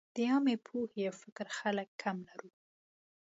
د 0.15 0.17
عامې 0.29 0.55
پوهې 0.67 1.01
او 1.09 1.13
فکر 1.21 1.47
خلک 1.57 1.89
کم 2.01 2.17
لرو. 2.27 2.49